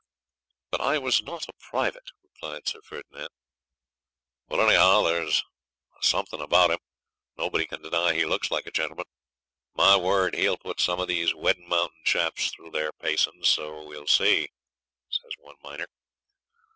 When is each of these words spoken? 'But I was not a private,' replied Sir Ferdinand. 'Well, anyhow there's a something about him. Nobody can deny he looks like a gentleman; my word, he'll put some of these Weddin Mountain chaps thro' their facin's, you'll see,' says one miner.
'But 0.71 0.81
I 0.81 0.97
was 0.97 1.21
not 1.21 1.47
a 1.47 1.53
private,' 1.59 2.09
replied 2.23 2.67
Sir 2.67 2.81
Ferdinand. 2.81 3.29
'Well, 4.47 4.59
anyhow 4.61 5.03
there's 5.03 5.43
a 5.95 6.03
something 6.03 6.41
about 6.41 6.71
him. 6.71 6.79
Nobody 7.37 7.67
can 7.67 7.83
deny 7.83 8.13
he 8.15 8.25
looks 8.25 8.49
like 8.49 8.65
a 8.65 8.71
gentleman; 8.71 9.05
my 9.75 9.95
word, 9.95 10.33
he'll 10.33 10.57
put 10.57 10.79
some 10.79 10.99
of 10.99 11.07
these 11.07 11.35
Weddin 11.35 11.67
Mountain 11.69 12.01
chaps 12.03 12.49
thro' 12.49 12.71
their 12.71 12.91
facin's, 12.93 13.55
you'll 13.55 14.07
see,' 14.07 14.49
says 15.07 15.33
one 15.37 15.57
miner. 15.61 15.85